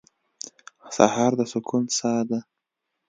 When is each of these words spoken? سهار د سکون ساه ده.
سهار 0.95 1.31
د 1.39 1.41
سکون 1.51 1.83
ساه 1.97 2.21
ده. 2.29 2.39